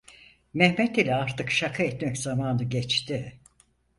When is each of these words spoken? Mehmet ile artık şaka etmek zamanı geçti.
Mehmet 0.53 0.97
ile 0.97 1.15
artık 1.15 1.51
şaka 1.51 1.83
etmek 1.83 2.17
zamanı 2.17 2.63
geçti. 2.63 3.39